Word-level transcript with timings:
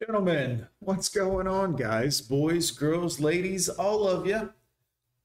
Gentlemen, 0.00 0.66
what's 0.78 1.10
going 1.10 1.46
on, 1.46 1.76
guys, 1.76 2.22
boys, 2.22 2.70
girls, 2.70 3.20
ladies, 3.20 3.68
all 3.68 4.08
of 4.08 4.26
you? 4.26 4.50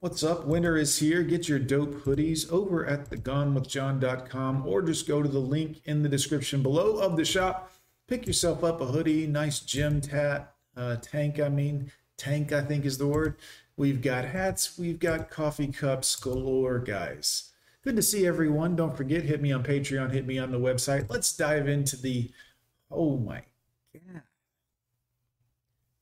What's 0.01 0.21
up? 0.21 0.45
Winter 0.45 0.75
is 0.75 0.97
here. 0.97 1.23
Get 1.23 1.47
your 1.47 1.59
dope 1.59 2.03
hoodies 2.03 2.51
over 2.51 2.85
at 2.85 3.09
thegonewithjohn.com 3.09 4.67
or 4.67 4.81
just 4.81 5.07
go 5.07 5.23
to 5.23 5.29
the 5.29 5.39
link 5.39 5.79
in 5.85 6.03
the 6.03 6.09
description 6.09 6.61
below 6.61 6.97
of 6.97 7.15
the 7.15 7.23
shop. 7.23 7.71
Pick 8.09 8.27
yourself 8.27 8.65
up 8.65 8.81
a 8.81 8.87
hoodie, 8.87 9.25
nice 9.27 9.61
gym 9.61 10.01
tat, 10.01 10.53
uh, 10.75 10.97
tank, 10.97 11.39
I 11.39 11.47
mean, 11.47 11.89
tank, 12.17 12.51
I 12.51 12.61
think 12.61 12.83
is 12.83 12.97
the 12.97 13.07
word. 13.07 13.37
We've 13.77 14.01
got 14.01 14.25
hats, 14.25 14.77
we've 14.77 14.99
got 14.99 15.29
coffee 15.29 15.71
cups 15.71 16.17
galore, 16.17 16.79
guys. 16.79 17.53
Good 17.81 17.95
to 17.95 18.01
see 18.01 18.27
everyone. 18.27 18.75
Don't 18.75 18.97
forget, 18.97 19.23
hit 19.23 19.41
me 19.41 19.53
on 19.53 19.63
Patreon, 19.63 20.11
hit 20.11 20.27
me 20.27 20.37
on 20.37 20.51
the 20.51 20.59
website. 20.59 21.09
Let's 21.09 21.33
dive 21.33 21.69
into 21.69 21.95
the. 21.95 22.29
Oh 22.91 23.15
my 23.15 23.43
God. 23.93 24.23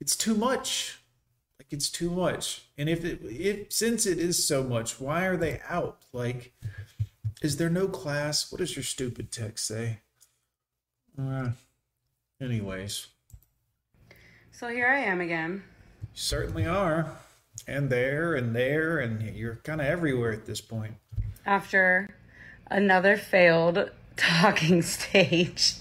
It's 0.03 0.17
too 0.17 0.35
much. 0.35 0.99
Like 1.57 1.71
it's 1.71 1.89
too 1.89 2.11
much. 2.11 2.63
And 2.77 2.89
if 2.89 3.05
it, 3.05 3.21
if 3.23 3.71
since 3.71 4.05
it 4.05 4.19
is 4.19 4.45
so 4.45 4.61
much, 4.61 4.99
why 4.99 5.23
are 5.23 5.37
they 5.37 5.61
out? 5.69 5.99
Like, 6.11 6.51
is 7.41 7.55
there 7.55 7.69
no 7.69 7.87
class? 7.87 8.51
What 8.51 8.57
does 8.57 8.75
your 8.75 8.83
stupid 8.83 9.31
text 9.31 9.65
say? 9.65 9.99
Uh, 11.17 11.51
anyways. 12.41 13.07
So 14.51 14.67
here 14.67 14.89
I 14.89 14.99
am 14.99 15.21
again. 15.21 15.63
You 16.01 16.07
certainly 16.15 16.65
are. 16.67 17.09
And 17.65 17.89
there 17.89 18.35
and 18.35 18.53
there, 18.53 18.99
and 18.99 19.33
you're 19.33 19.55
kind 19.63 19.79
of 19.79 19.87
everywhere 19.87 20.33
at 20.33 20.45
this 20.45 20.59
point. 20.59 20.95
After 21.45 22.09
another 22.69 23.15
failed 23.15 23.89
talking 24.17 24.81
stage. 24.81 25.75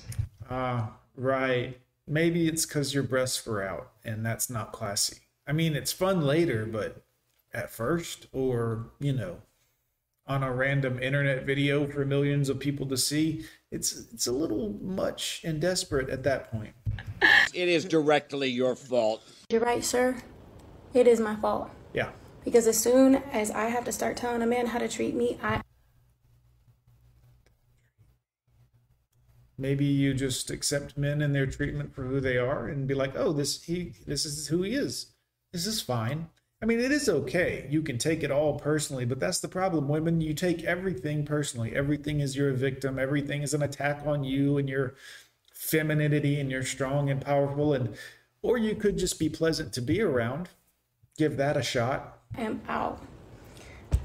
Ah, 0.48 0.54
uh, 0.54 0.92
right. 1.16 1.80
Maybe 2.06 2.46
it's 2.46 2.66
because 2.66 2.94
your 2.94 3.02
breasts 3.02 3.44
were 3.44 3.64
out, 3.64 3.91
and 4.04 4.24
that's 4.24 4.50
not 4.50 4.72
classy. 4.72 5.18
I 5.46 5.52
mean, 5.52 5.74
it's 5.74 5.92
fun 5.92 6.22
later, 6.22 6.66
but 6.66 7.04
at 7.52 7.70
first, 7.70 8.26
or, 8.32 8.92
you 9.00 9.12
know, 9.12 9.38
on 10.26 10.42
a 10.42 10.52
random 10.52 10.98
internet 11.02 11.44
video 11.44 11.86
for 11.86 12.04
millions 12.04 12.48
of 12.48 12.60
people 12.60 12.86
to 12.86 12.96
see, 12.96 13.44
it's 13.70 14.06
it's 14.12 14.26
a 14.26 14.32
little 14.32 14.78
much 14.80 15.40
and 15.44 15.60
desperate 15.60 16.08
at 16.08 16.22
that 16.22 16.50
point. 16.50 16.74
It 17.52 17.68
is 17.68 17.84
directly 17.84 18.48
your 18.48 18.76
fault. 18.76 19.22
You're 19.50 19.60
right, 19.60 19.84
sir. 19.84 20.16
It 20.94 21.06
is 21.06 21.20
my 21.20 21.36
fault. 21.36 21.70
Yeah. 21.92 22.10
Because 22.44 22.66
as 22.66 22.78
soon 22.78 23.16
as 23.16 23.50
I 23.50 23.66
have 23.66 23.84
to 23.84 23.92
start 23.92 24.16
telling 24.16 24.42
a 24.42 24.46
man 24.46 24.66
how 24.66 24.78
to 24.78 24.88
treat 24.88 25.14
me, 25.14 25.38
I 25.42 25.62
maybe 29.62 29.84
you 29.86 30.12
just 30.12 30.50
accept 30.50 30.98
men 30.98 31.22
and 31.22 31.34
their 31.34 31.46
treatment 31.46 31.94
for 31.94 32.02
who 32.02 32.20
they 32.20 32.36
are 32.36 32.68
and 32.68 32.86
be 32.86 32.94
like, 32.94 33.16
"Oh, 33.16 33.32
this 33.32 33.62
he 33.62 33.94
this 34.06 34.26
is 34.26 34.48
who 34.48 34.62
he 34.62 34.74
is." 34.74 35.06
This 35.52 35.66
is 35.66 35.80
fine. 35.80 36.28
I 36.62 36.64
mean, 36.64 36.78
it 36.78 36.92
is 36.92 37.08
okay. 37.08 37.66
You 37.68 37.82
can 37.82 37.98
take 37.98 38.22
it 38.22 38.30
all 38.30 38.58
personally, 38.58 39.04
but 39.04 39.18
that's 39.18 39.40
the 39.40 39.48
problem. 39.48 39.88
Women, 39.88 40.20
you 40.20 40.32
take 40.32 40.62
everything 40.62 41.24
personally. 41.24 41.74
Everything 41.74 42.20
is 42.20 42.36
your 42.36 42.52
victim. 42.52 43.00
Everything 43.00 43.42
is 43.42 43.52
an 43.52 43.62
attack 43.62 44.06
on 44.06 44.22
you 44.22 44.58
and 44.58 44.68
your 44.68 44.94
femininity 45.52 46.38
and 46.38 46.50
you're 46.52 46.62
strong 46.62 47.10
and 47.10 47.20
powerful. 47.20 47.74
And 47.74 47.96
or 48.42 48.58
you 48.58 48.76
could 48.76 48.96
just 48.96 49.18
be 49.18 49.28
pleasant 49.28 49.72
to 49.72 49.80
be 49.80 50.00
around. 50.00 50.50
Give 51.18 51.36
that 51.36 51.56
a 51.56 51.62
shot. 51.62 52.20
am 52.38 52.62
out. 52.68 53.02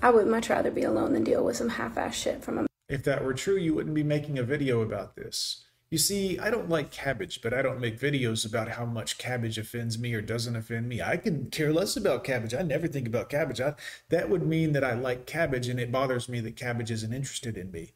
I 0.01 0.09
would 0.09 0.27
much 0.27 0.49
rather 0.49 0.71
be 0.71 0.83
alone 0.83 1.13
than 1.13 1.23
deal 1.23 1.43
with 1.43 1.57
some 1.57 1.69
half-ass 1.69 2.15
shit 2.15 2.43
from 2.43 2.57
a. 2.57 2.67
If 2.89 3.03
that 3.03 3.23
were 3.23 3.33
true, 3.33 3.57
you 3.57 3.73
wouldn't 3.73 3.95
be 3.95 4.03
making 4.03 4.37
a 4.37 4.43
video 4.43 4.81
about 4.81 5.15
this. 5.15 5.65
You 5.89 5.97
see, 5.97 6.37
I 6.37 6.49
don't 6.49 6.69
like 6.69 6.91
cabbage, 6.91 7.41
but 7.41 7.53
I 7.53 7.61
don't 7.61 7.79
make 7.79 7.99
videos 7.99 8.45
about 8.45 8.67
how 8.69 8.85
much 8.85 9.17
cabbage 9.17 9.57
offends 9.57 9.97
me 9.97 10.13
or 10.13 10.21
doesn't 10.21 10.55
offend 10.55 10.89
me. 10.89 11.01
I 11.01 11.15
can 11.15 11.49
care 11.49 11.71
less 11.71 11.95
about 11.95 12.25
cabbage. 12.25 12.53
I 12.53 12.61
never 12.61 12.87
think 12.87 13.07
about 13.07 13.29
cabbage. 13.29 13.61
I, 13.61 13.73
that 14.09 14.29
would 14.29 14.45
mean 14.45 14.73
that 14.73 14.83
I 14.83 14.93
like 14.93 15.25
cabbage 15.25 15.69
and 15.69 15.79
it 15.79 15.91
bothers 15.91 16.27
me 16.27 16.41
that 16.41 16.57
cabbage 16.57 16.91
isn't 16.91 17.13
interested 17.13 17.57
in 17.57 17.71
me. 17.71 17.91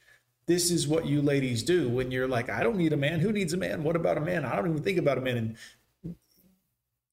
This 0.46 0.72
is 0.72 0.88
what 0.88 1.06
you 1.06 1.22
ladies 1.22 1.64
do 1.64 1.90
when 1.90 2.12
you're 2.12 2.28
like, 2.28 2.50
I 2.50 2.64
don't 2.64 2.78
need 2.78 2.94
a 2.94 2.98
man. 2.98 3.20
Who 3.20 3.32
needs 3.32 3.54
a 3.54 3.58
man? 3.58 3.84
What 3.84 3.98
about 3.98 4.18
a 4.18 4.22
man? 4.22 4.46
I 4.46 4.56
don't 4.56 4.70
even 4.70 4.84
think 4.84 4.98
about 4.98 5.18
a 5.18 5.22
man. 5.22 5.38
And 5.38 6.16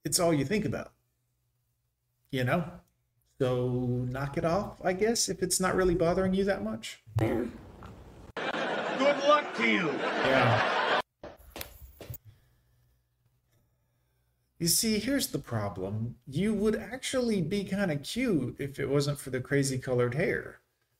it's 0.04 0.20
all 0.20 0.32
you 0.32 0.44
think 0.44 0.64
about, 0.64 0.92
you 2.30 2.44
know? 2.44 2.64
So 3.40 3.68
knock 4.10 4.36
it 4.36 4.44
off, 4.44 4.80
I 4.82 4.92
guess, 4.92 5.28
if 5.28 5.42
it's 5.42 5.60
not 5.60 5.76
really 5.76 5.94
bothering 5.94 6.34
you 6.34 6.44
that 6.44 6.64
much. 6.64 7.00
Man. 7.20 7.52
Good 8.34 9.18
luck 9.28 9.37
to 9.37 9.37
you. 9.60 9.90
Yeah. 10.24 11.00
You 14.58 14.66
see, 14.66 14.98
here's 14.98 15.28
the 15.28 15.38
problem. 15.38 16.16
You 16.26 16.52
would 16.52 16.74
actually 16.74 17.40
be 17.40 17.62
kind 17.62 17.92
of 17.92 18.02
cute 18.02 18.56
if 18.58 18.80
it 18.80 18.88
wasn't 18.88 19.20
for 19.20 19.30
the 19.30 19.40
crazy 19.40 19.78
colored 19.78 20.14
hair. 20.14 20.58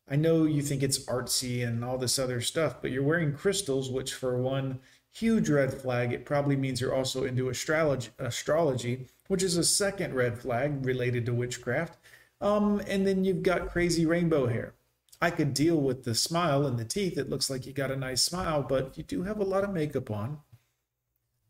I 0.09 0.17
know 0.17 0.45
you 0.45 0.63
think 0.63 0.83
it's 0.83 1.05
artsy 1.07 1.67
and 1.67 1.85
all 1.85 1.99
this 1.99 2.19
other 2.19 2.41
stuff, 2.41 2.81
but 2.81 2.93
you're 2.93 3.03
wearing 3.03 3.35
crystals, 3.35 3.91
which, 3.91 4.15
for 4.15 4.39
one 4.39 4.79
huge 5.13 5.51
red 5.51 5.75
flag, 5.75 6.13
it 6.13 6.25
probably 6.25 6.57
means 6.57 6.81
you're 6.81 6.95
also 6.95 7.25
into 7.25 7.49
astrology, 7.49 8.11
astrology 8.19 9.09
which 9.27 9.43
is 9.43 9.57
a 9.57 9.65
second 9.65 10.15
red 10.15 10.39
flag 10.39 10.85
related 10.85 11.27
to 11.27 11.35
witchcraft. 11.35 11.99
Um, 12.41 12.81
and 12.87 13.07
then 13.07 13.25
you've 13.25 13.43
got 13.43 13.71
crazy 13.71 14.07
rainbow 14.07 14.47
hair. 14.47 14.75
I 15.21 15.31
could 15.31 15.53
deal 15.53 15.77
with 15.77 16.05
the 16.05 16.15
smile 16.15 16.67
and 16.67 16.79
the 16.79 16.85
teeth. 16.85 17.19
It 17.19 17.29
looks 17.29 17.51
like 17.51 17.67
you 17.67 17.73
got 17.73 17.91
a 17.91 17.97
nice 17.97 18.23
smile, 18.23 18.63
but 18.63 18.97
you 18.97 19.03
do 19.03 19.23
have 19.25 19.41
a 19.41 19.45
lot 19.45 19.65
of 19.65 19.71
makeup 19.71 20.11
on. 20.11 20.39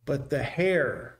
But 0.06 0.30
the 0.30 0.42
hair, 0.42 1.18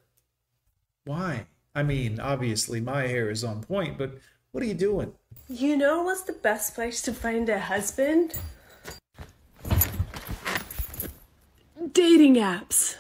why? 1.05 1.47
I 1.75 1.83
mean, 1.83 2.19
obviously 2.19 2.81
my 2.81 3.07
hair 3.07 3.31
is 3.31 3.45
on 3.45 3.63
point, 3.63 3.99
but 3.99 4.19
what 4.53 4.63
are 4.65 4.67
you 4.67 4.75
doing? 4.75 5.13
You 5.49 5.77
know 5.77 6.03
what's 6.03 6.23
the 6.23 6.33
best 6.33 6.75
place 6.75 7.03
to 7.03 7.13
find 7.13 7.49
a 7.49 7.59
husband? 7.59 8.39
Dating 11.93 12.37
apps. 12.37 12.97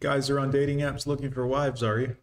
guys 0.00 0.30
are 0.30 0.38
on 0.38 0.50
dating 0.50 0.78
apps 0.78 1.06
looking 1.06 1.30
for 1.30 1.46
wives, 1.46 1.82
are 1.82 1.98
you? 1.98 2.16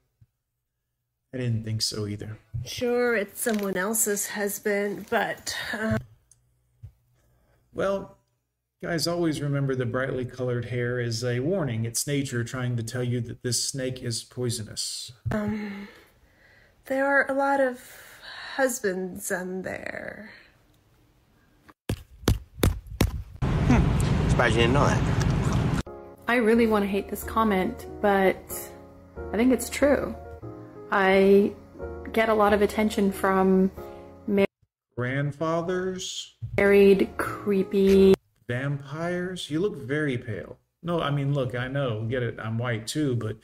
I 1.33 1.37
didn't 1.37 1.63
think 1.63 1.81
so 1.81 2.05
either. 2.05 2.37
Sure, 2.63 3.15
it's 3.15 3.41
someone 3.41 3.75
else's 3.75 4.27
husband, 4.27 5.07
but. 5.09 5.55
Uh... 5.73 5.97
Well, 7.73 8.17
guys, 8.83 9.07
always 9.07 9.41
remember 9.41 9.73
the 9.73 9.87
brightly 9.87 10.25
colored 10.25 10.65
hair 10.65 10.99
is 10.99 11.23
a 11.23 11.39
warning. 11.39 11.85
It's 11.85 12.05
nature 12.05 12.43
trying 12.43 12.77
to 12.77 12.83
tell 12.83 13.03
you 13.03 13.19
that 13.21 13.41
this 13.41 13.67
snake 13.67 14.03
is 14.03 14.23
poisonous. 14.23 15.11
Um, 15.31 15.87
there 16.85 17.07
are 17.07 17.25
a 17.31 17.33
lot 17.33 17.59
of 17.59 17.81
husbands 18.55 19.31
on 19.31 19.63
there. 19.63 20.29
Hmm. 23.41 24.29
Surprised 24.29 24.55
you 24.55 24.61
didn't 24.61 24.73
know 24.73 24.85
that. 24.85 25.83
I 26.27 26.35
really 26.35 26.67
want 26.67 26.83
to 26.83 26.87
hate 26.87 27.09
this 27.09 27.23
comment, 27.23 27.87
but 28.01 28.37
I 29.31 29.35
think 29.35 29.51
it's 29.51 29.69
true. 29.69 30.15
I 30.95 31.51
get 32.11 32.29
a 32.29 32.35
lot 32.35 32.53
of 32.53 32.61
attention 32.61 33.11
from 33.11 33.71
grandfathers, 34.95 36.35
married, 36.55 37.09
creepy 37.17 38.13
vampires. 38.47 39.49
You 39.49 39.59
look 39.59 39.75
very 39.75 40.19
pale. 40.19 40.59
No, 40.83 41.01
I 41.01 41.09
mean, 41.09 41.33
look, 41.33 41.55
I 41.55 41.67
know, 41.67 42.03
get 42.03 42.21
it. 42.21 42.37
I'm 42.39 42.59
white 42.59 42.85
too, 42.85 43.15
but 43.15 43.37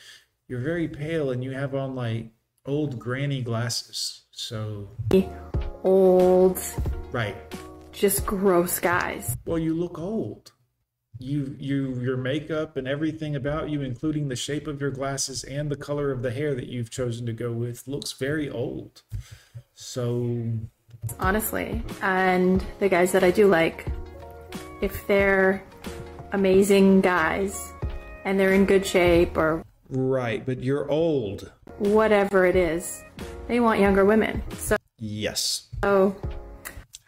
you're 0.48 0.62
very 0.62 0.88
pale 0.88 1.32
and 1.32 1.44
you 1.44 1.50
have 1.50 1.74
on 1.74 1.96
like 1.96 2.28
old 2.68 3.00
granny 3.00 3.42
glasses. 3.42 4.26
So 4.30 4.88
old, 5.84 6.60
right? 7.12 7.36
Just 7.92 8.28
gross 8.28 8.80
guys. 8.80 9.36
Well, 9.48 9.58
you 9.58 9.74
look 9.74 9.98
old 9.98 10.52
you 11.20 11.56
you 11.60 12.00
your 12.00 12.18
makeup 12.18 12.78
and 12.78 12.88
everything 12.88 13.36
about 13.36 13.70
you 13.70 13.82
including 13.82 14.30
the 14.30 14.36
shape 14.36 14.68
of 14.68 14.80
your 14.80 14.90
glasses 14.90 15.44
and 15.44 15.70
the 15.70 15.76
color 15.76 16.12
of 16.12 16.22
the 16.22 16.32
hair 16.32 16.56
that 16.56 16.68
you've 16.68 16.90
chosen 16.90 17.26
to 17.26 17.34
go 17.34 17.52
with 17.52 17.88
looks 17.88 18.14
very 18.14 18.50
old. 18.50 19.02
So 19.74 20.52
honestly 21.20 21.84
and 22.02 22.66
the 22.80 22.90
guys 22.90 23.14
that 23.14 23.24
i 23.24 23.32
do 23.32 23.48
like 23.48 23.86
if 24.82 25.08
they're 25.08 25.64
amazing 26.34 27.00
guys 27.00 27.72
and 28.26 28.38
they're 28.38 28.54
in 28.54 28.66
good 28.66 28.86
shape 28.86 29.38
or 29.38 29.64
right 29.90 30.46
but 30.46 30.62
you're 30.62 30.90
old. 30.90 31.52
whatever 31.78 32.46
it 32.46 32.58
is 32.58 33.02
they 33.48 33.60
want 33.60 33.80
younger 33.80 34.04
women 34.04 34.44
so 34.58 34.76
yes. 35.00 35.68
Oh. 35.82 36.16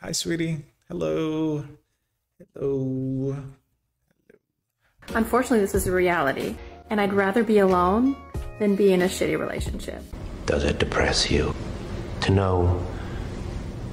Hi 0.01 0.13
sweetie. 0.13 0.65
Hello. 0.87 1.65
Hello 2.55 3.35
Unfortunately, 5.09 5.59
this 5.59 5.75
is 5.75 5.88
a 5.88 5.92
reality, 5.92 6.56
and 6.89 7.01
I'd 7.01 7.13
rather 7.13 7.44
be 7.44 7.59
alone 7.59 8.15
than 8.59 8.75
be 8.75 8.94
in 8.94 9.01
a 9.01 9.06
shitty 9.06 9.38
relationship. 9.39 10.03
Does 10.45 10.63
it 10.63 10.80
depress 10.80 11.30
you 11.30 11.53
to 12.21 12.31
know 12.31 12.86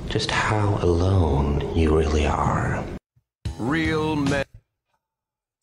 just 0.09 0.31
how 0.31 0.79
alone 0.83 1.77
you 1.77 1.97
really 1.97 2.27
are? 2.27 2.85
Real 3.59 4.17
men. 4.17 4.45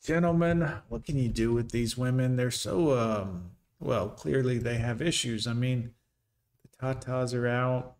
gentlemen, 0.03 0.71
what 0.89 1.03
can 1.03 1.17
you 1.17 1.29
do 1.29 1.53
with 1.53 1.71
these 1.71 1.97
women? 1.97 2.35
They're 2.35 2.51
so 2.51 2.97
um 2.97 3.51
well, 3.79 4.09
clearly 4.09 4.57
they 4.57 4.77
have 4.77 5.01
issues. 5.01 5.47
I 5.47 5.53
mean, 5.53 5.93
the 6.63 6.85
tatas 6.85 7.33
are 7.33 7.47
out. 7.47 7.95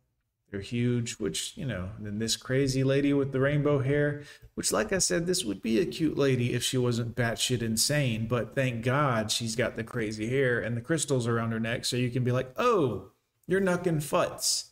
They're 0.56 0.62
huge, 0.62 1.18
which, 1.18 1.58
you 1.58 1.66
know, 1.66 1.90
then 2.00 2.20
this 2.20 2.38
crazy 2.38 2.86
lady 2.86 3.12
with 3.12 3.34
the 3.34 3.42
rainbow 3.42 3.80
hair, 3.80 4.24
which, 4.54 4.72
like 4.72 4.94
I 4.94 5.00
said, 5.00 5.26
this 5.26 5.44
would 5.44 5.62
be 5.62 5.82
a 5.82 5.86
cute 5.86 6.18
lady 6.18 6.54
if 6.54 6.64
she 6.64 6.78
wasn't 6.78 7.14
batshit 7.14 7.62
insane. 7.62 8.26
But 8.30 8.56
thank 8.56 8.82
God 8.82 9.32
she's 9.32 9.58
got 9.58 9.76
the 9.76 9.84
crazy 9.84 10.30
hair 10.30 10.62
and 10.62 10.78
the 10.78 10.82
crystals 10.82 11.28
around 11.28 11.52
her 11.52 11.60
neck. 11.60 11.84
So 11.84 11.98
you 11.98 12.10
can 12.10 12.24
be 12.24 12.32
like, 12.32 12.54
oh, 12.56 13.12
you're 13.48 13.60
knucking 13.60 14.02
futs. 14.02 14.72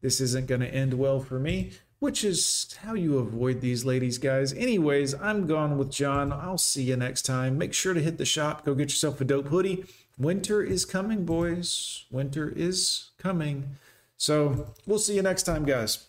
This 0.00 0.20
isn't 0.20 0.46
going 0.46 0.60
to 0.60 0.72
end 0.72 0.94
well 0.94 1.18
for 1.18 1.40
me, 1.40 1.72
which 1.98 2.22
is 2.22 2.76
how 2.82 2.94
you 2.94 3.18
avoid 3.18 3.60
these 3.60 3.84
ladies, 3.84 4.18
guys. 4.18 4.52
Anyways, 4.52 5.12
I'm 5.14 5.48
gone 5.48 5.76
with 5.76 5.90
John. 5.90 6.32
I'll 6.32 6.56
see 6.56 6.84
you 6.84 6.94
next 6.94 7.22
time. 7.22 7.58
Make 7.58 7.74
sure 7.74 7.94
to 7.94 8.00
hit 8.00 8.18
the 8.18 8.24
shop. 8.24 8.64
Go 8.64 8.76
get 8.76 8.90
yourself 8.90 9.20
a 9.20 9.24
dope 9.24 9.48
hoodie. 9.48 9.86
Winter 10.16 10.62
is 10.62 10.84
coming, 10.84 11.24
boys. 11.24 12.04
Winter 12.12 12.48
is 12.48 13.10
coming. 13.18 13.76
So 14.16 14.74
we'll 14.86 14.98
see 14.98 15.14
you 15.14 15.22
next 15.22 15.44
time, 15.44 15.64
guys. 15.64 16.06